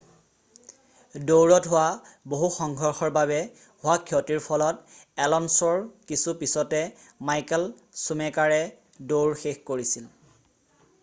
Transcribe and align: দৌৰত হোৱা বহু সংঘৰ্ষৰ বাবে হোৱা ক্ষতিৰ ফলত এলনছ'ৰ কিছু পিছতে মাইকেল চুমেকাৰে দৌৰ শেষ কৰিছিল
দৌৰত 1.31 1.69
হোৱা 1.73 1.83
বহু 2.33 2.49
সংঘৰ্ষৰ 2.55 3.13
বাবে 3.17 3.37
হোৱা 3.83 3.97
ক্ষতিৰ 4.07 4.41
ফলত 4.47 4.97
এলনছ'ৰ 5.27 5.85
কিছু 6.13 6.35
পিছতে 6.41 6.81
মাইকেল 7.31 7.69
চুমেকাৰে 8.07 8.59
দৌৰ 9.13 9.37
শেষ 9.45 9.63
কৰিছিল 9.71 10.11